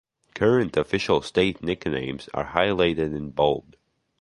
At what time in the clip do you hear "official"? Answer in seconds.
0.77-1.21